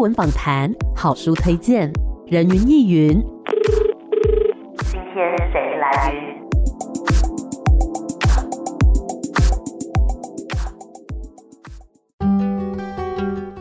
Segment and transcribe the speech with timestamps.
[0.00, 1.92] 文访谈、好书推荐、
[2.26, 3.20] 人云亦云。
[4.90, 6.37] 今天谁来？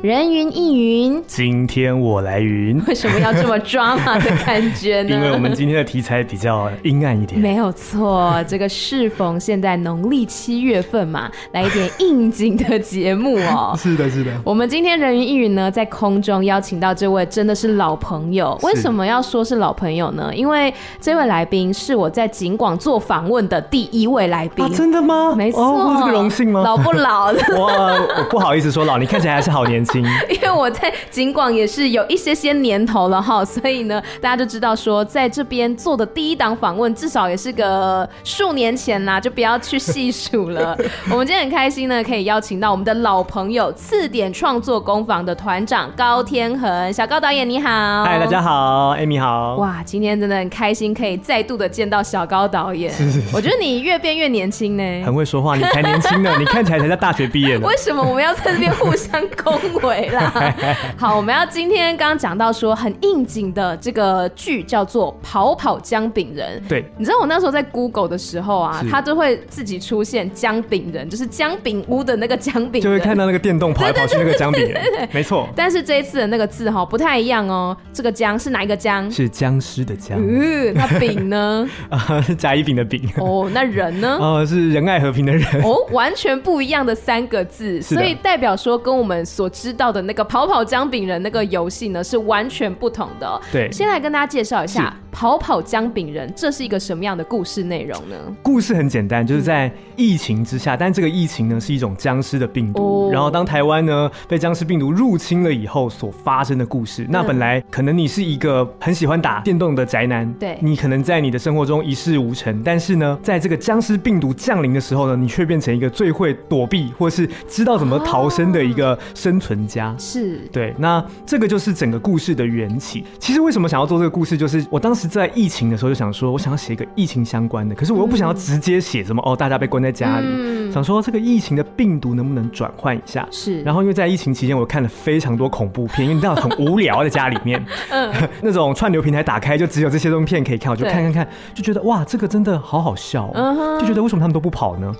[0.03, 2.79] 人云亦云，今天我来云。
[2.85, 5.09] 为什么要这么抓马的感觉呢？
[5.09, 7.41] 因为我们今天的题材比较阴暗一点。
[7.41, 13.73] 没有错，这个适逢现在农历七月份嘛，来一点应景的节目哦。
[13.75, 14.31] 是的，是的。
[14.43, 18.55] 我们今天人云亦云呢，在空中邀请到这位真的是老朋友。
[18.61, 20.29] 为什么要说是老朋友呢？
[20.33, 20.71] 因为
[21.01, 24.63] 这位来宾是我在景广做访问的第一位来宾。
[24.63, 25.33] 啊，真的吗？
[25.35, 26.61] 没错，哦，这个荣幸吗？
[26.61, 27.41] 老不老的？
[27.59, 29.87] 哇，我不好意思说老，你看起来还是好年轻。
[30.29, 40.77] 因为我在警广也是有一些些年头了哈，所以呢，大家就知道说，在这边做的第一档访问，至少也是个数年前啦，就不要去细数了。
[41.09, 47.69] 我们今天很开心呢，可以邀请到我们的老朋友次点创作工坊的团长高天恒，小高导演你好。
[48.03, 49.55] 嗨，大家好，Amy 好。
[49.57, 52.91] 哇，今天真的很开心，可以再度的见到小高导演。
[52.91, 55.03] 是是是，我觉得你越变越年轻呢。
[55.05, 57.65] 很会说话，你才年轻呢，你看起来才在大学毕业呢。
[57.67, 60.55] 为什么我们要在这边互相恭维啦？
[60.97, 66.61] 好，我们要今天刚刚讲到说很应景的这个剧叫做《跑跑姜饼人》。
[66.69, 75.09] 对，你知道我那时候在 Google 的时候啊，它就会自己出现姜饼人，就是姜饼屋的那个姜饼人，就会看到那个电动跑来跑去那个姜饼人。
[75.11, 75.47] 没错。
[75.55, 79.09] 但是这一次的那个字哈不太一样哦，这个姜是哪一个姜？
[79.11, 80.17] 是僵尸的姜。
[80.19, 81.67] 嗯，那饼呢？
[81.89, 83.01] 啊，是甲乙丙的丙。
[83.17, 84.17] 哦，那人呢？
[84.21, 85.61] 哦，是仁爱和平的人。
[85.63, 93.41] 哦，完全不一样的三个字，所以代表说跟我们所知道的那个跑跑姜饼人那个游戏呢是完全不同的。
[93.51, 94.93] 对，先来跟大家介绍一下。
[95.17, 98.15] 跑跑姜饼人，这是一个什么样的故事内容呢？
[98.43, 103.07] 故事很简单，就是在疫情之下，嗯、但这个疫情呢是一种僵尸的病毒。
[103.07, 107.01] 哦、然后当台湾呢被僵尸病毒入侵了以后所发生的故事。
[107.05, 112.61] 嗯、那本来可能你是一个很喜欢打电动的宅男，对，你可能在你的生活中一事无成。
[112.63, 119.95] 但是呢，在这个僵尸病毒降临的时候呢，你却变成一个最会躲避或是知道怎么逃生的一个生存家。
[119.97, 120.75] 是、哦，对。
[120.77, 123.03] 那这个就是整个故事的缘起。
[123.17, 125.06] 其实为什么想要做这个故事，就是我当时。
[125.07, 133.27] 在疫情的时候就想说，我想要写一个疫情相关的，可是我又不想要直接写什么哦，大家被关在家里，嗯、想说这个疫情的病毒能不能转换一下？
[133.31, 133.61] 是。
[133.61, 144.93] 然后因为在疫情期间，我看了非常多恐怖片，因为你知道很无聊在家里面， 嗯，那种串流平台打开就只有这些东西片可以看，我就看看看，就觉得哇，这个真的好好笑，哦，就觉得为什么他们都不跑呢？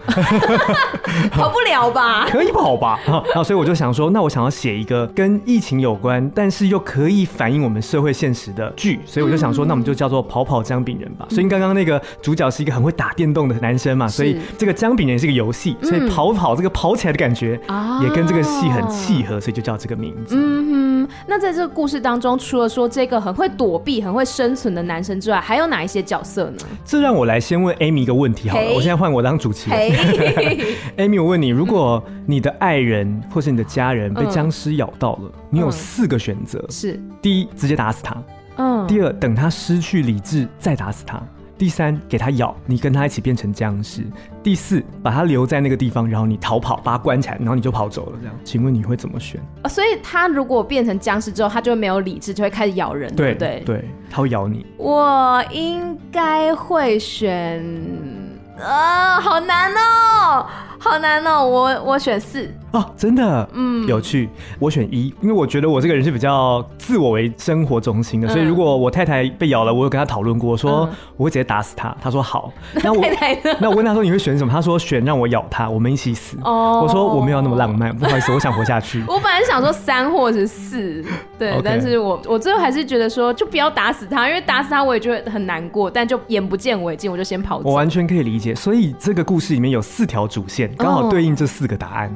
[1.32, 2.26] 跑不了吧？
[2.32, 3.00] 可以跑吧？
[3.06, 9.98] 然后所以我就想说，那我想要写一个跟疫情有关，但是又可以反映我们社会现实的剧，所以我就想说，那我们就。
[9.98, 17.60] 叫做跑跑姜饼人吧，所以刚刚那个主角是一个很会打电动的男生嘛，所以这个姜饼人是一个游戏，所以跑跑这个跑起来的感觉
[18.04, 20.36] 也跟这个戏很契合，所以就叫这个名字。
[20.38, 26.58] 嗯哼，那在这个故事当中，除了说这个很会躲避、很会生存的男生之外，还有哪一些角色呢？
[26.86, 29.80] 这让我来先问 Amy 一个问题好了，我现在换我当主持人。
[30.98, 38.16] Amy，我问你，如果你的爱人或是你的家人被僵尸咬到了，你有四个选择，是第一，直接打死他。
[38.58, 41.18] 嗯，第二，等他失去理智再打死他；
[41.58, 44.02] 第三，给他咬，你跟他一起变成僵尸；
[44.44, 48.18] 第四，把他留在那个地方，然后你逃跑，把他关起来，然后你就跑走了。
[48.22, 49.42] 这样，请问你会怎么选？
[49.64, 53.64] 哦，所以他如果变成僵尸之后，他就会没有理智，就会开始咬人，对不对？
[53.66, 54.66] 对，他会咬你。
[54.78, 57.64] 我应该会选，
[58.60, 60.46] 啊，好难哦。
[60.80, 64.30] 好难哦，我我选四哦，真的，嗯，有趣。
[64.60, 71.96] 我选一，因为我觉得我这个人是比较自我为生活中心的，嗯、所以如果我太太被咬了，我有跟她讨论过，说我会直接打死她。
[72.02, 72.52] 她说好。
[72.84, 74.54] 那我 太太那我问她说你会选什么？
[74.54, 76.38] 她说选让我咬她，我们一起死。
[76.44, 79.04] 哦，我说我没有那么浪漫，不好意思，我想活下去。
[79.08, 81.04] 我本来想说三或者四，
[81.40, 87.70] 对但是我我最后还是觉得说就不要打死她，因为打死她我也觉得很难过，但就眼不见为净，我就先跑走。
[87.70, 90.67] 我完全可以理解，所以这个故事里面有四条主线。
[90.76, 92.14] 刚好对应这四个答案，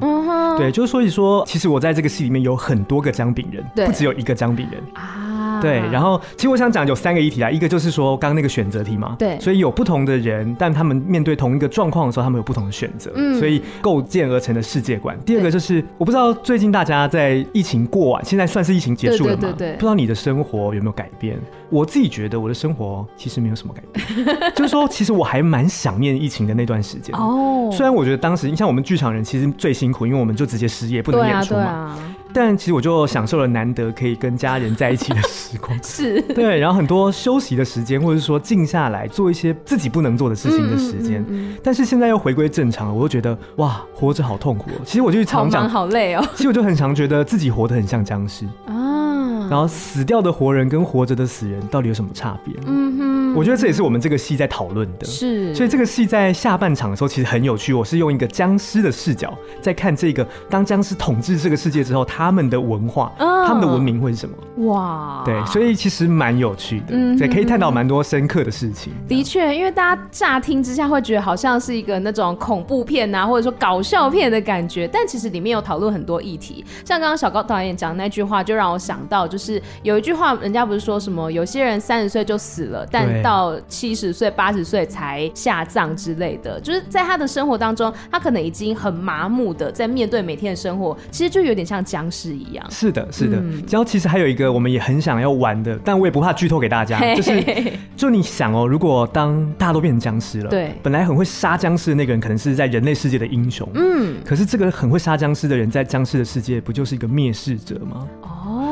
[0.58, 4.82] 对，就是所以说，其实我在这个戏里面有很多个姜饼人，不只有一个姜饼人。
[4.94, 5.31] 啊，
[5.62, 5.80] 对。
[5.92, 15.18] 然后，其实我想讲有三个议题啊，一个就是说刚刚那个选择题嘛，对，所以有不同的人，但他们面对同一个状况的时候，他们有不同的选择，嗯，所以构建而成的世界观。
[15.26, 21.38] 第二个就是，我不知道最近大家在疫情过完，现在算是疫情结束了嘛，对对对，不知道你的生活有没有改变？
[21.70, 24.26] 我自己觉得我的生活其实没有什么改变，
[24.56, 27.70] 就是说，其实我还蛮想念疫情的那段时间哦。
[27.72, 31.98] 虽然我觉得当时，你像我们剧场人，其实最辛苦，因为我们就直接失业，不能演出嘛。
[32.34, 36.60] 但其实我就享受了难得可以跟家人在一起的时光， 是 对。
[36.60, 41.26] 然后很多休息的时间，或者是说静下来做一些自己不能做的事情的时间。
[41.64, 44.82] 但是现在又回归正常了，我就觉得哇，活着好痛苦哦。
[44.86, 46.24] 其实我就常常好好累哦。
[46.36, 49.50] 其实我就很常觉得自己活得很像僵尸啊。
[49.50, 52.54] 然后死掉的活人跟活着的死人到底有什么差别？
[52.68, 55.06] 嗯哼，我觉得这也是我们这个戏在讨论的。
[55.06, 57.74] 是，所以这个戏在下半场的时候其实很有趣。
[57.74, 64.36] 我是用一个僵尸的视角在看这个，当僵尸统治这个世界之后，他们的文化、哦、他们的文明会是什么？
[64.68, 68.94] 哇，对，所以其实蛮有趣的，嗯，对，可以探讨蛮多深刻的事情。
[69.08, 76.64] 的确，因为大家乍听之下会觉得好像是一个那种恐怖片啊，或者说搞笑片的感觉，但其实里面有讨论很多议题。
[76.86, 92.66] 像刚刚小高导演讲的那句话，就让我想到，就是有一句话，人家不是说什么有些人三十岁就死了，但到七十岁、八十岁才下葬之类的，就是在他的生活当中，他可能已经很麻木的在面对每天的生活，其实就有点像僵尸一样。
[92.70, 93.42] 是的，是的。
[93.70, 97.44] 然后其实还有一个我们也很想要玩的，但我也不怕剧透给大家，就是
[97.96, 108.08] 就你想哦，如果当大家都变成僵尸了，对，本来很会杀僵尸的那个人，可能是在人类世界的英雄，嗯，可是这个很会杀僵尸的人，在僵尸的世界不就是一个蔑视者吗？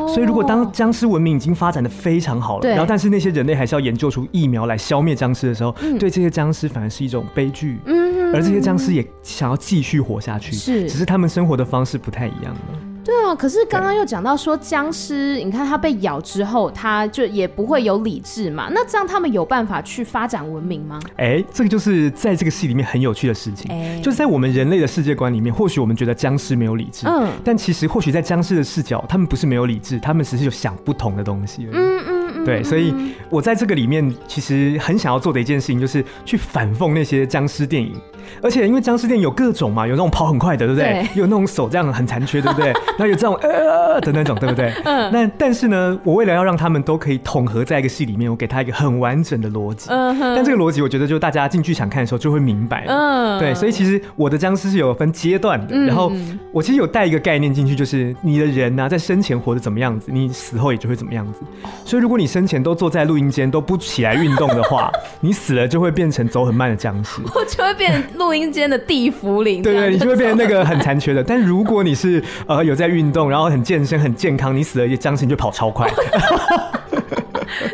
[0.10, 12.79] 哦，所以如果当僵尸文明已经发展的非常好了，然后但是那些人类还是要研究出疫苗来消灭僵尸的时候，嗯，对这些僵尸反而是一种悲剧，嗯，而这些僵尸也想要继续活下去，是，只是他们生活的方式不太一样了。
[13.10, 18.70] 对啊，可是刚刚又讲到说僵尸，你看它被咬之后，它就也不会有理智嘛。
[18.72, 21.00] 那这样他们有办法去发展文明吗？
[21.18, 23.72] 哎，这个就是在这个戏里面很有趣的事情。
[23.72, 31.76] 哎，就是在我们人类的世界观里面，或许我们觉得僵尸没有理智，嗯，但其实或许在僵尸的视角，他们不是没有理智，他们只是有想不同的东西而已。
[31.76, 32.46] 嗯嗯嗯。
[32.46, 32.94] 对，所以
[33.28, 38.00] 我在这个里面其实很想要做的一件事情，就是去反讽那些僵尸电影。
[38.42, 40.86] 而且因为僵尸电影有各种嘛，有那种跑很快的，对不对？
[40.90, 42.68] 对，有那种手这样很残缺，对不对？
[42.98, 44.72] 然后有这种呃的那种，对不对？
[44.86, 45.12] 嗯。
[45.12, 49.90] 那但是呢，我为了要让他们都可以统合在一个戏里面，我给他一个很完整的逻辑。
[49.90, 50.36] 嗯哼。
[50.36, 52.86] 但这个逻辑，我觉得就大家进剧场看的时候就会明白。
[52.88, 53.40] 嗯。
[53.40, 55.68] 对，所以其实我的僵尸是有分阶段的。
[55.72, 55.86] 嗯。
[55.86, 56.12] 然后
[56.52, 61.40] 我其实有带一个概念进去，就是你的人呢、啊，在生前活得怎么样子，你死后也就会怎么样子。
[61.86, 67.22] 所以如果你生前都坐在录音间都不起来运动的话， 你死了就会变成走很慢的僵尸。
[67.34, 68.04] 我就会变。
[68.16, 71.24] 录音间的地茯苓，对对，你就会变成那个很残缺的。
[71.24, 75.90] 但如果你是呃有在运动，然后很健身、很健康，你死了也僵尸就跑超快。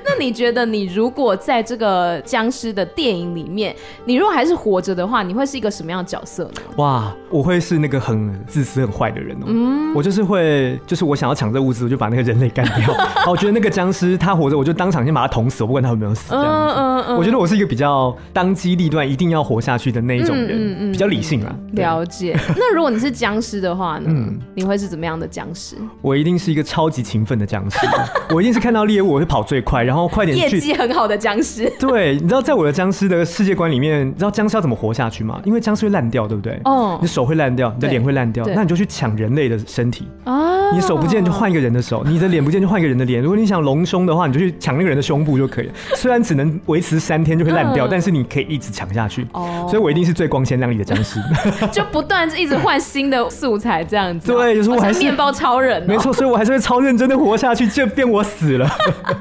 [0.04, 6.62] 那你觉得，你如果在这个僵尸的电影里面，你如果还是活着的话，你会是一个什么样的角色呢？
[6.78, 9.46] 哇，我会是那个很自私、很坏的人哦。
[9.48, 12.96] 嗯，我就是会，就是我想要抢这物资，我就把那个人类干掉。
[13.28, 16.30] 我觉得那个僵尸他活着，我就当场先把他捅死，我不管他有没有死。
[16.30, 16.50] 这样子。
[16.50, 17.18] 嗯嗯嗯。
[17.18, 21.54] 我觉得我是一个比较当机立断，一定要活下去的那一种人，嗯嗯，比较理性啦。
[21.74, 22.38] 了解。
[22.56, 24.06] 那如果你是僵尸的话呢？
[24.08, 25.76] 嗯，你会是怎么样的僵尸？
[26.02, 27.80] 我一定是一个超级勤奋的僵尸。
[28.34, 30.56] 我一定是看到猎物我会跑最快，然后快点去。
[30.56, 31.70] 业绩很好的僵尸。
[31.80, 35.42] 对，你知道在我的僵尸的世界观里面，你知道僵尸要怎么活下去吗？
[35.44, 36.60] 因为僵尸会烂掉，对不对？
[36.66, 36.98] 哦。
[37.02, 40.08] 你手会烂掉，你的脸会烂掉，那你就去抢人类的身体。
[40.24, 40.54] 啊。
[40.74, 43.22] 你手不见就换一个人的手，你的脸不见就换一个人的脸。
[43.22, 45.74] 如果你想隆胸的话，你就去抢那个人的胸部就可以了。
[45.96, 49.28] 虽然只能维持三天就会烂掉，但是你可以一直抢下去。
[49.34, 49.68] 哦。
[49.70, 51.20] 所以我一定是最光鲜亮丽的僵尸。
[51.72, 54.32] 就不断一直换新的素材这样子。
[54.32, 55.84] 对，就是我还是面包超人。
[55.88, 58.68] 没错，所以我还是会超认真的活下去，就变我死了。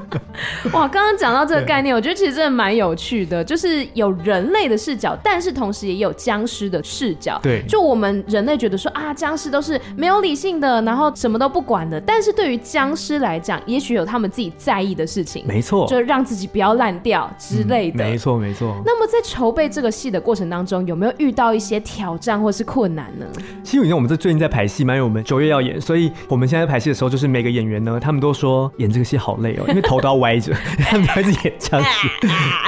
[0.73, 7.39] 哇，刚刚讲到这个概念，我觉得其实真的蛮有趣的，就是有人类的视角，但是同时也有僵尸的视角。
[7.43, 12.01] 对，就我们人类觉得说啊，僵尸都是没有理性的，然后什么都不管的。
[12.01, 15.45] 但是对于僵尸来讲，也许有他们自己在意的事情。
[15.47, 18.05] 没错，就让自己不要烂掉之类的。
[18.05, 18.75] 没错，没错。
[18.85, 23.27] 那么在筹备这个戏的过程当中，有没有遇到一些挑战或是困难呢？
[23.63, 30.53] 其实我们这最近在排戏嘛，因为我们九月要演，所以我们现在在排戏的时候，就是每个演员呢，他们都说演这个戏好累哦，因为头都要歪着。
[30.79, 32.09] 他们开始演僵尸，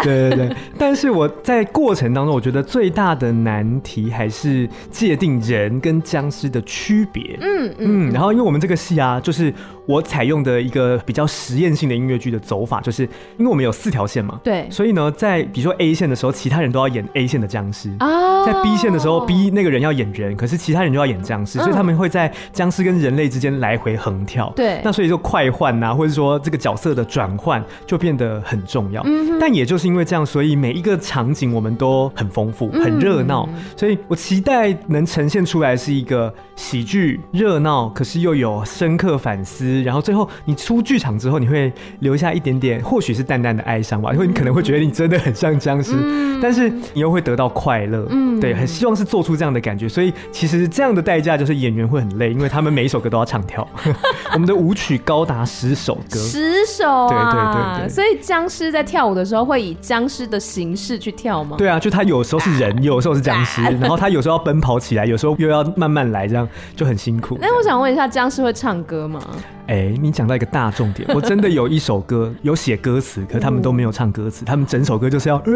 [0.03, 0.57] 对对对。
[0.79, 4.69] 但是我在过程当中，我觉得最大的难题还是
[5.07, 7.39] 界定人跟僵尸的区别。
[7.41, 8.13] 嗯嗯。
[8.13, 9.55] 然后，因为我们这个戏啊，就是
[9.87, 13.05] 我采用的一个比较实验性的音乐剧的走法，就是
[13.39, 14.69] 因为我们有四条线嘛，对。
[14.71, 18.45] 所以呢，在比如说 A 线的时候，其他人都要演 A 线的僵尸啊。
[18.45, 24.53] 在 B 线的时候，B 那个人要演人，可是其他人就要演僵尸，所以他们会在僵尸跟人类之间来回横跳。
[24.55, 24.81] 对。
[24.85, 29.03] 那所以就快换呐，或者说这个角色的转换就变得很重要。
[29.05, 29.39] 嗯。
[29.41, 33.49] 但也就是因为这样，所以每一个场景我们都很丰富、很热闹。
[33.77, 39.76] 所以我期待能呈现出来是一个喜剧、热闹，可是又有深刻反思。
[39.83, 45.95] 然后最后你出剧场之后，你会留下一点点，或许是淡淡的哀伤吧，因为你可能会觉得你真的很像僵尸，
[46.43, 48.07] 但是你又会得到快乐。
[48.11, 48.27] 嗯。
[48.39, 53.67] 对，很希望是做出这样的感觉，所以其实这样的代价就是演员会很累，因为他们每一首歌都要唱跳。
[54.35, 57.09] 我们的舞曲高达十首歌，十首啊！
[57.09, 61.57] 对对对对，所以僵尸在跳舞的时候会以僵尸的形式去跳吗？
[61.57, 67.39] 对啊，就他有时候是人， 有时候是僵尸， 然后他有时候要奔跑起来，有时候又要慢慢来，这样就很辛苦。
[67.41, 69.19] 那我想问一下，僵尸会唱歌吗？
[69.67, 75.37] 哎、欸，你讲到一个大重点，我真的有一首歌有写歌词，可是他们都没有唱歌词，他们整首歌就是要。
[75.47, 75.51] 我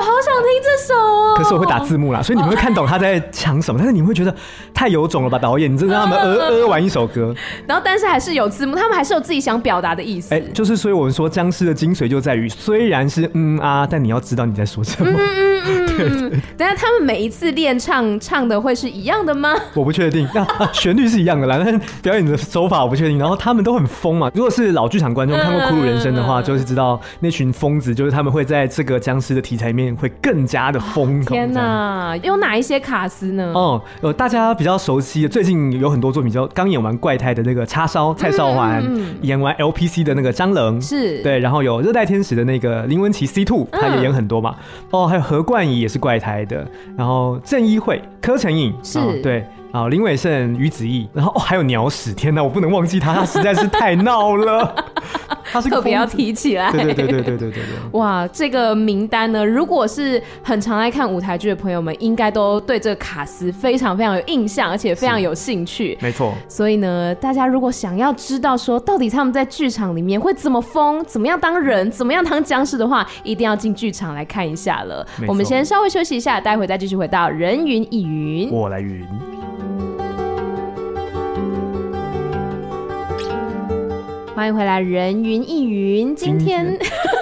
[0.00, 1.34] 好想听这首哦。
[1.36, 4.32] 可是我会打字幕啦，所以你们会看懂他在讲什么，但是你们会觉得
[4.72, 5.38] 太有种了吧？
[5.38, 7.34] 导演，你真的让他们呃呃玩一首歌，
[7.66, 10.34] 然后但是还是有字幕，他们还是有自己想表达的意思。
[10.34, 15.10] 哎、欸，就是所以我们说僵尸的精髓就在于，虽然是嗯啊，但你要知道你在说什么。
[15.10, 15.79] 嗯嗯嗯。
[15.96, 16.40] 对，对，对。
[16.56, 19.54] 等下他们每一次练唱唱的会是一样的吗？
[19.74, 21.60] 我不确定，那、啊、旋律是一样的啦。
[21.62, 24.30] 但是表演的手法我不确定，然后他们都很疯嘛。
[24.34, 31.26] 如果是老剧场观众看过《苦鲁人生》的话，就是知道那群疯子，就是他们会在这个僵尸的题材里面会更加的疯狂。
[31.26, 33.52] 天哪，有哪一些卡司呢？
[33.54, 38.82] 哦，呃，大家比较熟悉的，最近有很多作品，就刚演完《怪胎》的那个叉烧蔡少环，
[39.22, 44.56] 演完 LPC 的那个张棱，是对，然后有《热带天使》的那个林文琪 C Two，他也演很多嘛。
[44.90, 46.66] 哦，还有何冠仪也是怪胎的，
[46.96, 48.98] 然后郑伊慧、柯承颖是。
[49.20, 49.44] 对。
[49.72, 54.74] 啊，林伟胜、于子毅，然后哦，还有鸟屎，天哪，我不能忘记他，他实在是太闹了，
[55.68, 66.34] 特别要提起来，对对对对对对对，哇，这个名单呢，如果是很常来看舞台剧的朋友们，应该都对这个卡斯非常非常有印象，而且非常有兴趣，没错。
[66.48, 75.06] 所以呢，大家如果想要知道说到底他们在剧场里面会怎么疯，怎么样当人，怎么样当僵尸的话，一定要进剧场来看一下了。
[75.26, 79.06] 我们先稍微休息一下，待会再继续回到人云亦云，我来云。
[84.40, 86.16] 欢迎回来，人云亦云。
[86.16, 86.78] 今天，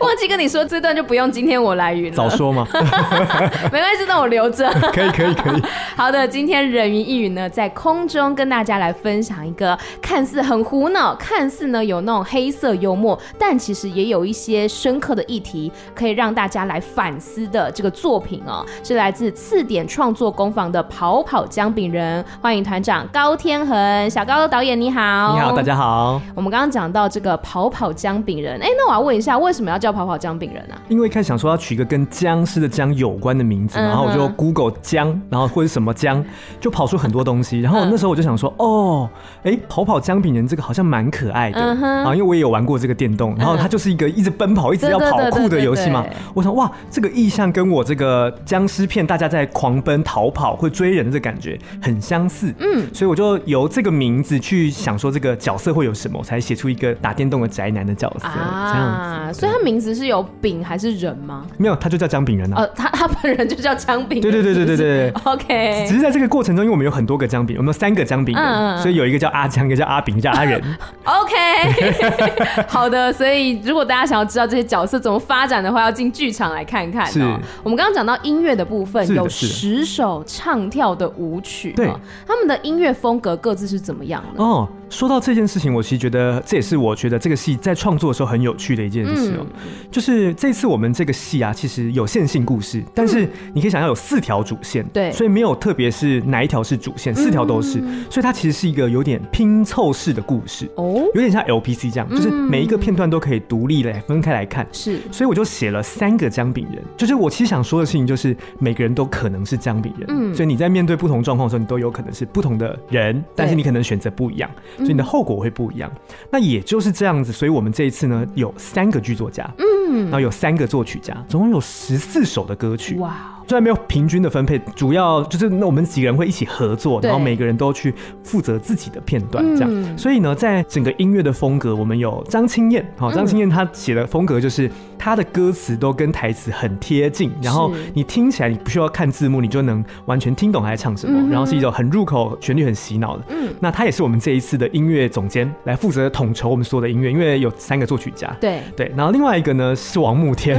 [0.06, 2.16] 忘记跟你说这段就不用，今天我来云了。
[2.16, 2.66] 早说嘛，
[3.70, 4.70] 没关系，那我留着。
[4.92, 5.62] 可以，可以，可以。
[5.94, 22.24] 好的，今天人云亦云呢，在空中跟大家来分享一个看似很胡闹，看似呢有那种黑色幽默，但其实也有一些深刻的议题，可以让大家来反思的这个作品哦，是来自次点创作工坊的《跑跑姜饼人》。
[22.40, 25.34] 欢迎团长高天恒，小高导演你好。
[25.34, 26.20] 你好，大家好。
[26.34, 30.80] 我们刚刚讲到这个《跑跑姜饼人》，哎，那我要问一下，为什么要叫跑跑姜饼人啊？
[30.88, 35.94] 因为一开始想说要取一个跟僵尸的僵有关的名字，然后我就 Google 僵，然后或者什么。
[36.00, 36.24] 僵
[36.60, 39.10] 就跑出很多东西，然后那时候我就想说，哦，
[39.42, 46.06] 哎，跑跑姜饼人这个好像蛮可爱的啊，因为我也有玩过这个电动，然后它就是一个一直奔跑、一直要跑酷的游戏嘛。
[46.32, 59.40] 我想，哇，这个意象跟我这个僵尸片大家在狂奔逃跑会追人的这感觉很相似，嗯，所以我就由这个名字去想说这个角色会有什么，我才写出一个打电动的宅男的角色啊，这样子。
[59.40, 61.46] 所以他名字是有丙还是人吗？
[61.56, 62.62] 没有，他就叫姜饼人啊。
[62.62, 64.20] 呃， 他他本人就叫姜饼。
[64.20, 65.86] 对对对对对对，OK。
[65.88, 70.60] 只是在这个过程中，因为我们有很多个姜饼，我们有三个姜饼人，嗯、所以有一个叫阿姜，一个叫阿饼，一个叫阿仁。
[71.04, 73.12] OK， 好的。
[73.12, 77.10] 所以如果大家想要知道这些角色怎么发展的话，要进剧场来看看、喔。
[77.10, 77.20] 是。
[77.62, 81.72] 我们刚刚讲到音乐的部分，有十首唱跳的舞曲。
[81.72, 81.90] 对。
[82.26, 84.42] 他们的音乐风格各自是怎么样的？
[84.42, 89.46] 哦，说到这件事情，我其实觉得这也是我觉得这个戏在创作的时候很有趣的一件事哦、喔。
[89.54, 94.86] 嗯、就是这次我们这个戏啊，其实有线性故事，但是你可以想象有四条主线。
[94.92, 95.10] 对。
[95.12, 96.20] 所以没有特别是。
[96.26, 97.14] 哪一条是主线？
[97.14, 104.66] 四条都是，嗯、所以它其实是一个有点拼凑式的故事哦，有点像 LPC 这样，就是每一个片段都可以独立来分开来看。
[104.72, 110.06] 是，所以我就写了三个姜饼人，就是我其实想说的事情，就是每个人都可能是姜饼人。
[110.08, 115.90] 嗯，所以你在面对不同状况的时候，你都有可能是不同的人，但是你可能选择不一样，所以你的后果会不一样。
[115.94, 122.96] 嗯、那也就是这样子，所以我们这一次呢，有三个剧作家，嗯，然后有三个作曲家，总共有十四首的歌曲。
[122.96, 123.36] 哇。
[123.50, 127.92] 虽然没有平均的分配，主要就是那我们几个人会一起合作，然后每个人都去
[128.22, 129.98] 负责自己的片段，这样。
[129.98, 143.24] 所以呢，在整个音乐的风格，我们有张清燕，好，张清燕她写的风格就是她的歌词都跟台词很贴近，然后你听起来你不需要看字幕，你就能完全听懂他在唱什么，然后是一种很入口、旋律很洗脑的。
[143.30, 148.32] 嗯，那他也是我们这一次的音乐总监，来负责统筹我们所有的音乐，因为有三个作曲家。
[148.40, 150.56] 对对，然后另外一个呢是王慕天，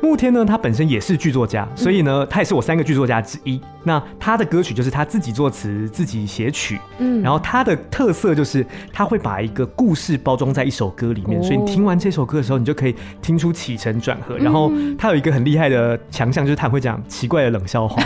[0.00, 2.24] 慕天呢他本身也是剧作家，所以呢。
[2.28, 3.60] 他也是我三个剧作家之一。
[3.84, 14.36] 那他的歌曲就是他自己作词、自己写曲，嗯，然后他的特色就是他会把一个故事包装在一首歌里面，所以你听完这首歌的时候，你就可以听出起承转合。
[14.36, 18.02] 然后他有一个很厉害的强项，就是他会讲奇怪的冷笑话，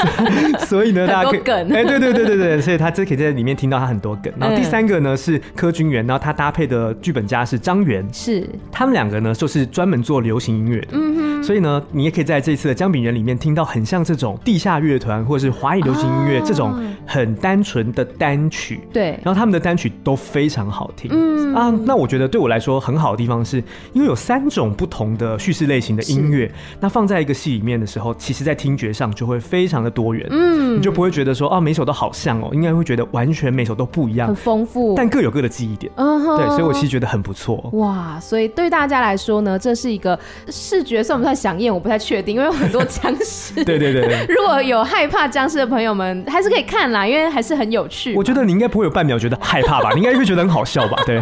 [0.64, 4.32] 所以呢， 大家可以梗，哎，对对对对对，所以他这可以在里面听到他很多梗。
[4.38, 8.48] 然后第三个呢是柯君元，然后他搭配的剧本家是张元，是。
[8.72, 13.68] 他们两个呢就是专门做流行音乐的，嗯哼，所以呢，你也可以在这一次的姜饼人里面听到。
[13.68, 16.74] 很像这种地下乐团或者是华语流行音乐这种
[17.06, 18.80] 很单纯的单曲。
[18.90, 21.10] 对，然后他们的单曲都非常好听。
[21.12, 23.62] 嗯啊，那我觉得对我来说很好的地方是，
[23.92, 26.50] 因为有三种不同的叙事类型的音乐，
[26.80, 30.26] 那放在一个戏里面的时候，其实在听觉上就会非常的多元。
[30.30, 35.92] 嗯，你就不会觉得说啊，每首都好像哦，应该会觉得完全每首都不一样，很丰富，但各有各的记忆点。
[35.96, 37.68] 嗯哼，对，所以我其实觉得很不错。
[37.74, 43.47] 哇，所以对大家来说呢，这是一个视觉算不算响应，我不太确定，因为有很多僵 尸。
[43.64, 48.14] 对对对对，如果有害怕僵尸的朋友们，还是可以看啦，因为还是很有趣。
[48.14, 49.90] 我觉得你应该不会有半秒觉得害怕吧？
[49.96, 51.02] 你应该会觉得很好笑吧？
[51.06, 51.20] 对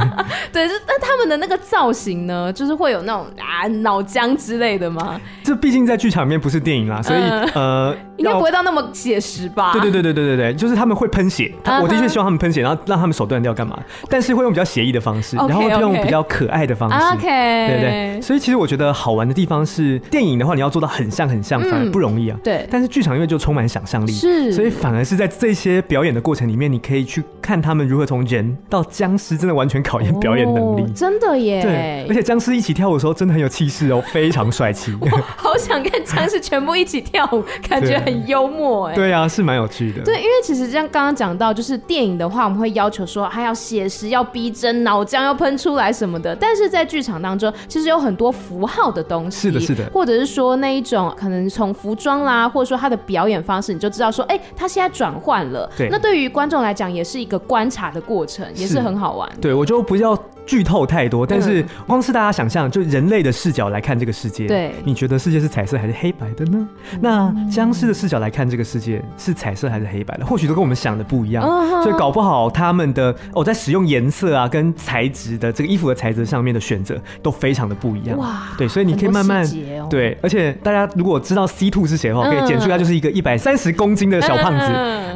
[0.52, 5.20] 对，那他们的那个造型呢，就是会有那种啊脑浆之类的吗？
[5.42, 7.96] 这毕竟在剧场里面不是电影啦，所以、嗯、呃。
[8.16, 9.72] 应该不会到那么写实吧？
[9.74, 11.52] 对对对对对对对，就是他们会喷血，
[11.82, 13.78] 我的确希望他们喷血，然后让他们手断掉干嘛？
[14.08, 16.96] 但是会用比较写意的方式，然后用比较可爱的方式。
[17.14, 18.20] OK，对对。
[18.22, 22.38] 所以其实我觉得好玩的地方是，电影的话你要做到很像很像，反而不容易啊。
[22.44, 22.66] 对。
[22.70, 30.84] 但是剧场因为就充满想象力，是，所以反而是在这些表演的过程里面，你可以去看他们如何从人到僵尸，真的完全考验表演能力。
[30.94, 31.62] 真的耶。
[31.62, 32.06] 对。
[32.08, 34.96] 而且僵尸一起跳舞的时候，真的很有气势哦，非常帅气。
[35.00, 37.96] 我好想跟僵尸全部一起跳舞， 感觉。
[37.96, 40.02] 很幽默哎，对啊，是蛮有趣的。
[40.02, 46.36] 对，因为其实像刚刚讲到，就是电影的话，我们会要求说还要写实、要逼真、脑浆要喷出来什么的。
[46.36, 55.68] 但是在剧场当中，其实有很多符号的东西，是的，是的，或者是说那一种可能从服装啦，或者说他的表演方式，你就知道说，哎，他现在转换了。
[55.76, 59.28] 对，那对于观众来讲，也是一个观察的过程，也是很好玩。
[59.40, 66.66] 对，我就不要剧透太多，但是光是大家想象，就人类的视角来看这个世界，对，你觉得世界是彩色还是黑白的呢？
[67.00, 70.24] 那僵尸的视角来看这个世界是彩色还是黑白的？
[70.24, 71.44] 或许都跟我们想的不一样，
[71.82, 78.16] 所以搞不好他们的哦，在使用颜色啊跟材质的这个衣服的材质上面的选择都非常的不一样。
[78.16, 79.44] 哇，对，所以你可以慢慢
[79.90, 84.66] 对，而且大家如果知道 C two 是谁的话，可以简述一下，就是一个一百三十公斤的小胖子，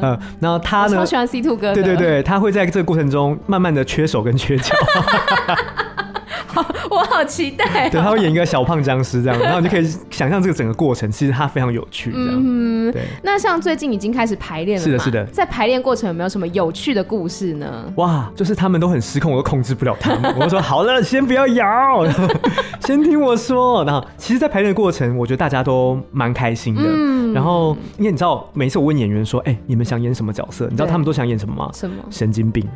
[0.02, 4.74] 嗯，然后他呢，我喜欢 C two 哥，对对对，他会在这个过程中慢慢的缺手跟缺脚。
[6.46, 7.90] 好， 我好期待、喔。
[7.90, 12.30] 对，他会演一个小胖僵尸这样，然后你就可以想象这个整个过程，其实他非常有趣这样。
[12.34, 13.02] 嗯，对。
[13.22, 15.24] 那像最近已经开始排练了，是的，是的。
[15.26, 17.84] 在排练过程有没有什么有趣的故事呢？
[17.96, 20.34] 哇，就是他们都很失控，我都控制不了他们。
[20.40, 22.04] 我说好了，先不要摇，
[22.80, 23.84] 先听我说。
[23.84, 26.82] 然后，其实，在排练的过程，我觉得大家都蛮开心的。
[26.84, 27.32] 嗯。
[27.32, 31.70] 然后，因为你知道，每次我问演员说：“哎、欸，你们想演什么角色？”你知道他们都想演什么吗？
[31.72, 32.02] 什么？
[32.10, 32.66] 神经病。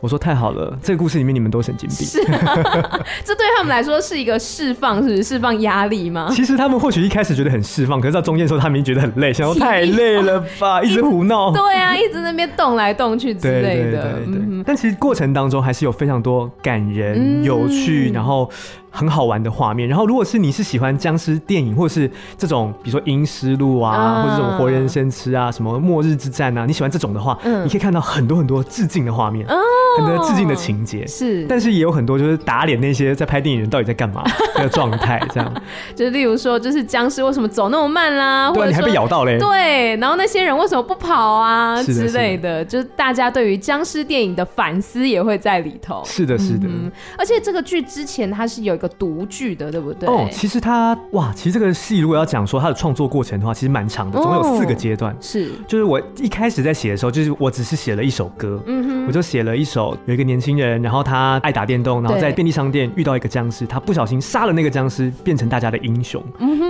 [0.00, 1.98] 我说太好了，这个故事里面你们都神经病。
[1.98, 2.18] 是，
[3.22, 6.30] 这对他们来说是一个释放，是不是释放压力吗？
[6.32, 11.52] 其实他们或许一开始觉得很释放，可是到中间的时候，他们觉得很累，想说太累了吧， 一直胡闹。
[11.52, 13.62] 对啊，一直在那边动来动去之类的。
[13.62, 14.42] 对对对对。
[14.48, 18.50] 嗯、但其实过程当中还是有非常多感人、嗯、有趣，然后。
[18.90, 29.54] 很好玩的画面，然后如果是你是喜欢僵尸电影，或者是这种比如说《阴尸路》啊，或者这种活人生吃啊，什么末日之战啊，你喜欢这种的话，嗯，你可以看到很多很多致敬的画面，哦，
[29.98, 31.06] 很多致敬的情节。
[31.06, 34.24] 是，但是也有很多就是打脸那些在拍电影人到底在干嘛
[34.56, 35.62] 的状态，这样，
[35.94, 48.79] 就是例如说，就是僵尸为什么走那么慢啦，对，你还被咬到嘞，对，然后那些人为什么不跑啊之类的，就是大家对于僵尸电影的反思也会在里头，是的，是的，嗯，而且这个剧之前它是有。
[48.80, 50.08] 个独剧的，对不对？
[50.08, 55.16] 哦，其实他哇，其实这个戏如果要讲说他的创作过程的话，其实蛮长的，总共有四个阶段。
[55.20, 66.22] 是，就是我一开始在写的时候，就是我只是写了一首歌，嗯哼，我就写了一首有一个年轻人，然后他爱打电动，然后在便利商店遇到一个僵尸，他不小心杀了那个僵尸，变成大家的英雄，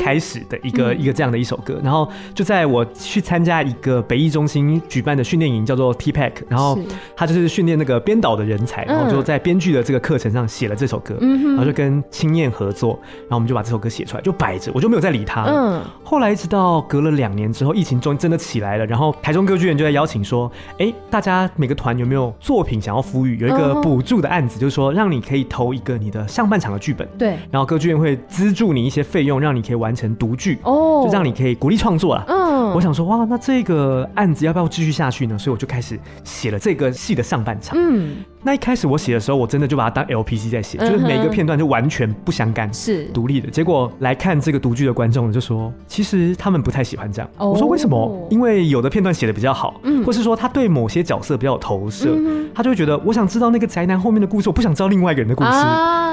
[0.03, 1.81] 开始的一个一个这样的一首歌。
[1.83, 6.79] 然后就在我去参加一个北艺中心举办的训练营，叫做 T-Pack，然后
[7.17, 15.45] 他就是训练那个编导的人才，然后就在编剧的这个课程上写了这首歌，嗯然后就跟青燕合作，然后我们就把这首歌写出来，就摆着，我就没有再理他。
[15.45, 23.39] 嗯，后来一直到隔了两年之后，疫情终于真的起来了，然后台中歌剧院就在邀请说，哎，大家每个团有没有作品想要赋予？
[23.41, 32.25] 有一个补助的案子，就是说让你可以投一个你的上半场的剧本，对，然后歌剧院会资助你一些费用，让你可以完成独剧，哦，就让你可以鼓励创作了。
[32.29, 35.39] 嗯，我想说，哇，那这个案子要不要继续下去呢？
[35.39, 37.79] 所以我就开始写了这个戏的上半场。
[37.79, 38.17] 嗯。
[38.43, 43.51] 那一开始我写的时候，我真的就把它当 LPC 在写，就是每一个片段就完全不相干，是独立的。
[43.51, 47.31] 结果来看这个独剧的观众就说，其实他们不太喜欢这样。
[47.37, 48.27] 我说为什么？
[48.31, 52.17] 因为有的片段写的比较好，嗯或是说他对某些角色比较有投射，
[52.55, 55.51] 他就会觉得我想知道那个宅男后面的故事，我不想知道另外一个人的故事。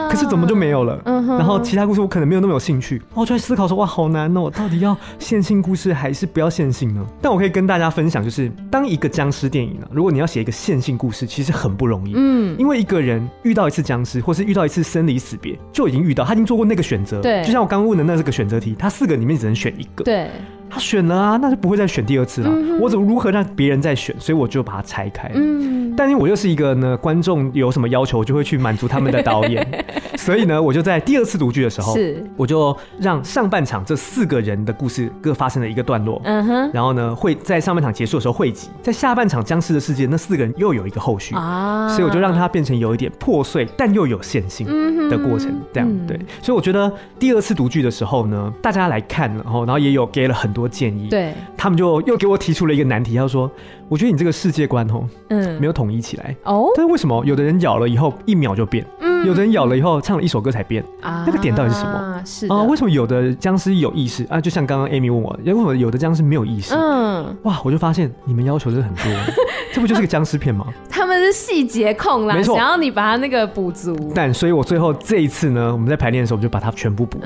[0.10, 1.02] 可是怎么就没有了？
[1.06, 3.02] 然后其他故事我可能没有那么有兴趣。
[3.14, 7.06] 我就在思考说，哇，好难哦，我到底要线性故事还是不要线性呢？
[7.22, 12.14] 但我可以跟大家分享，就是当一个僵尸电影呢，如果你要写一个线性故事，其实很不容易。
[12.16, 17.22] 嗯，因为一个人遇到一次僵尸，或是遇到一次生离死别，就已经遇到，他已经做过那个选择。
[17.22, 20.04] 对，就像我刚刚问的那这个选择题，他四个里面只能选一个。
[20.04, 20.30] 对，
[20.70, 22.50] 他选了啊，那就不会再选第二次了。
[22.52, 24.16] 嗯、我怎么如何让别人再选？
[24.20, 25.32] 所以我就把它拆开。
[25.34, 29.68] 嗯，但是我又是一个呢，观众有什么要求，我就会去满足他们的导演。
[30.16, 36.22] 所以呢，我就在第二次读剧的时候，是我就让上半场这四个人的故事各发生了一个段落。
[36.24, 41.90] 嗯哼，然后呢，会在上半场结束的时候汇集，在下半场僵尸的世界，那四个人又有一个后续啊。
[41.90, 44.68] 所以我就让它变成有一点破碎，但又有线性
[45.10, 46.20] 的过程，这样对。
[46.42, 51.08] 所以我觉得第二次读剧的时候呢，大家来看，然后然后也有给了很多建议。
[51.10, 53.50] 对，他们就又给我提出了一个难题，他说
[53.90, 56.70] ：“我觉得你这个世界观哦，嗯，没有统一起来哦。
[56.76, 62.22] 但是为什么有的人咬了以后一秒就变？”嗯有的人咬了以后唱了一首歌才变，啊，那个点到底是什么？
[62.24, 64.40] 是啊，为什么有的僵尸有意识啊？
[64.40, 66.76] 就像刚刚 Amy 问我，为什么有的僵尸没有意识？
[66.76, 67.07] 嗯，
[67.44, 69.04] 哇，我就发现你们要求是很多，
[69.74, 70.66] 这不就是个僵尸片吗？
[70.90, 73.96] 他们是细节控啦，没错，想要你把它那个补足。
[74.16, 77.26] 但所以，我最后这一次呢，我们在排练的时候，我们就把它全部补足。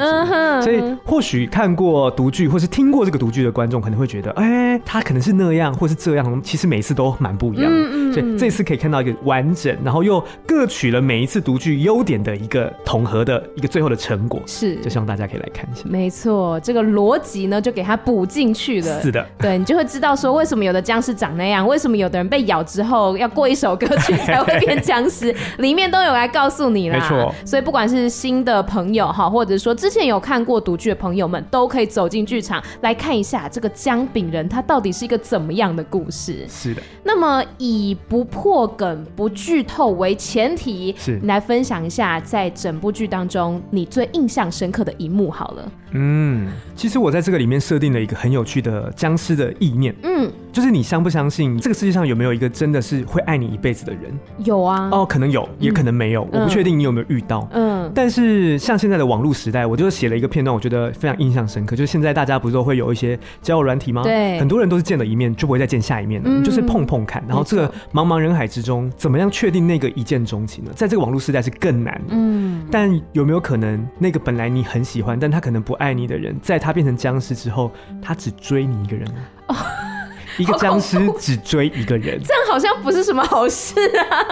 [0.61, 6.41] 所以，或许看过独剧或是听过这个独剧的观众，可能会觉得，哎，他可能是那样，或是这样。
[6.43, 8.13] 其实每一次都蛮不一样的。
[8.13, 15.83] 所以这次可以看到一个完整，然后又各取了每一次独剧优点的一个统合的一个最后的成果，是，就希望大家可以来看一下。
[15.85, 19.01] 没错，这个逻辑呢就给它补进去了。
[19.01, 26.97] 是的，对，你就会知道说为什么有的僵尸长那样，为什么有的人被咬之后要过一首歌曲才会变僵尸， 里面都有来告诉你啦。
[26.97, 36.45] 没错，所以不管是新的朋友哈，或者说之前有看过独剧的朋友们，都可以走进剧场来看一下这个姜饼人他到底是一个怎么样的故事。
[36.47, 42.19] 是的，那么以不破梗、不剧透为前提，是你来分享一下。
[42.23, 45.71] 在整部剧当中，你最印象深刻的一幕好了。
[45.91, 49.95] 嗯，其实我在这个里面设定了一个很有趣的僵尸的意念。
[50.03, 54.11] 嗯，就是你相不相信这个世界上有没有一个真的是会爱你一辈子的人？
[54.45, 54.89] 有啊。
[54.91, 57.47] 哦，可能有，也可能没有，嗯、我不确定你有没有遇到。
[57.51, 61.75] 嗯，但是像现在的网络时代，我就写了一个片段，我觉得非常印象深刻。
[61.75, 64.03] 就是现在大家不是都会有一些交友软体吗？
[64.03, 67.23] 对，很多人都是见了一面就不会再见下一面了，嗯、就是碰碰看。
[67.27, 70.71] 然后这个茫茫人海之中，怎么样确定那个一见钟情呢？
[70.75, 72.01] 在这个网络时代是更难。
[72.09, 79.07] 嗯，但有没有可能那个本来你很喜欢，但他可能不爱你的人，在他变成僵尸之后，他只追你一个人？
[79.47, 79.55] 哦，
[80.37, 84.25] 一个僵尸只追一个人，这样好像不是什么好事啊。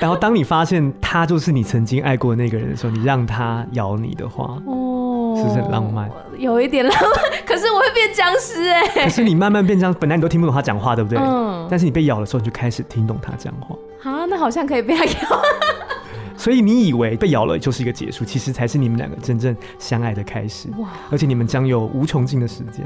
[0.00, 6.10] 然后当你发现他就是你曾经爱过的那个人的时候，你让他咬你的话，哦，是不是很浪漫？
[6.36, 9.04] 有一点浪漫，可是我会变僵尸哎。
[9.04, 11.18] 可是你慢慢变僵，本来你都听不懂他讲话，对不对？
[11.18, 11.66] 嗯。
[11.70, 13.76] 但是你被咬的时候，你就开始听懂他讲话。
[14.02, 15.12] 啊，那好像可以被他咬。
[16.42, 20.68] 所以你以为被咬了就是一个结束，其实才是你们两个真正相爱的开始。
[20.76, 20.88] 哇！
[21.08, 22.84] 而且你们将有无穷尽的时间。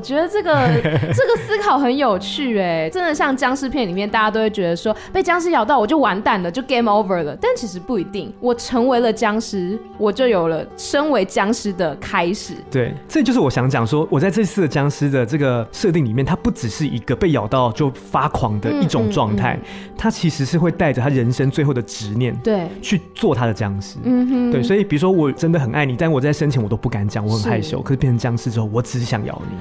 [0.00, 0.50] 我觉得这个
[1.12, 7.36] 这个思考很有趣哎，真的像僵尸片里面，大家都会觉得说被僵尸咬到我就完蛋了，就 game over 了。
[7.38, 12.54] 但其实不一定，我成为了僵尸，我就有了身为僵尸的开始。
[12.70, 23.98] 对，这就是我想讲说，我在这次的僵尸的这个设定里面，它不只是一个被咬到就发狂的一种状态，嗯嗯嗯，它其实是会带着他人生最后的执念，对，去做他的僵尸。
[24.04, 27.76] 嗯哼，对，所以比如说我真的很爱你，但我在生前我都不敢讲，我很害羞。
[27.76, 29.58] 是，可是变成僵尸之后，我只是想咬你。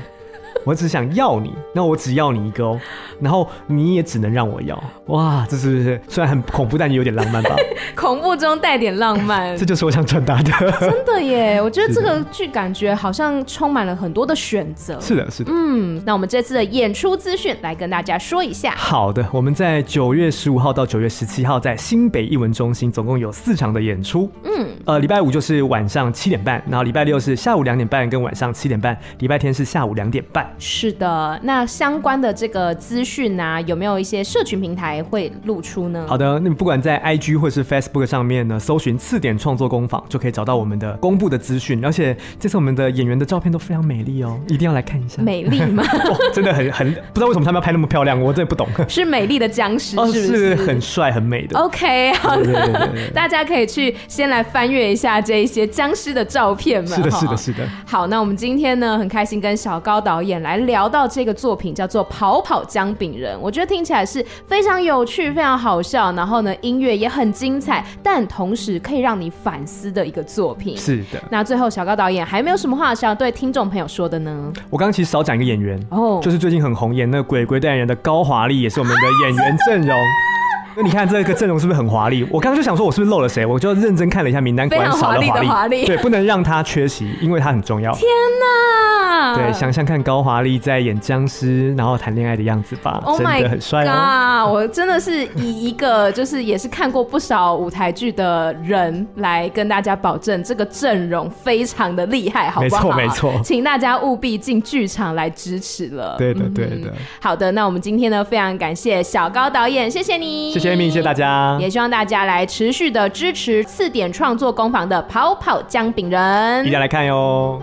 [0.65, 2.79] 我只想要你，那我只要你一个哦，
[3.19, 4.81] 然后你也只能让我要。
[5.07, 7.55] 哇，这是不是虽然很恐怖，但也有点浪漫吧？
[7.95, 10.51] 恐怖中带点浪漫，这就是我想传达的。
[10.79, 14.99] 真的耶，我觉得这个剧感觉好像充满了很多的选择。
[14.99, 15.51] 是的，是的。
[15.53, 18.75] 嗯，那我们这次的演出资讯来跟大家说一下。
[18.75, 24.29] 好的，我们在九月十五号到九月十七号在新北艺文中心总共有四场的演出。
[24.43, 30.38] 嗯，呃，礼拜五就是晚上七点半，然后礼拜六是下午两点半跟晚上七点半，礼拜天是下午两点半。
[30.57, 36.05] 是的，那相关的这个资讯啊，有没有一些社群平台会露出呢？
[36.07, 41.83] 好的，那你不管在 IG 或是 Facebook 上面呢，搜寻次点创作工坊，就可以找到我们的公布的资讯。
[41.83, 45.21] 而且这次我们的演员的照片都非常美丽哦，一定要来看一下。
[45.21, 45.83] 美丽吗？
[46.05, 48.67] 哦，真的很很，不知道为什么他们要拍那么漂亮，我真的不懂。
[48.89, 50.37] 是美丽的僵尸，是不是？
[50.49, 51.57] 是很帅很美的。
[51.57, 56.95] OK，好的，对对对大家可以去先来翻阅一下这一些僵尸的照片嘛。
[56.95, 57.67] 是的，是的，是的。
[57.85, 60.89] 好，那我们今天呢，很开心跟小高导演来聊。
[60.89, 70.75] 到这个作品叫做《跑跑姜饼人》，我觉得听起来是非常有趣、非常好笑，然后呢，音乐也很精彩，但同时可以让你反思的一个作品。
[70.75, 71.21] 是的。
[71.29, 74.51] 那最后，小高导演还没有什么话想要对听众朋友说的呢？
[74.71, 79.95] 我刚刚其实少讲一个演员哦，就是最近很红演那个《鬼鬼代言人》的高华丽，也是我们的演员阵容。
[80.75, 82.23] 那你看这个阵容是不是很华丽？
[82.31, 83.45] 我刚刚就想说，我是不是漏了谁？
[83.45, 85.85] 我就认真看了一下名单，果然少了华丽。
[85.85, 87.91] 对，不能让他缺席，因为他很重要。
[87.93, 88.07] 天
[88.39, 88.88] 哪！
[89.35, 94.53] 对，想想看高华丽在演僵尸然后谈恋爱的样子吧，oh、真的很帅啊、哦！
[94.53, 102.91] 我真的是以一个就是也是看过不少舞台剧的人来跟大家保证，这个阵容非常的厉害，好不好？
[102.95, 106.15] 没错没错，请大家务必进剧场来支持了。
[106.17, 106.93] 对的对的、嗯。
[107.21, 117.61] 好的，那我们今天呢非常感谢小高导演，谢谢你，谢谢 Amy，谢谢大家，也希望大家来持续的支持次点创作工坊的跑跑姜饼人，一定要来看哟。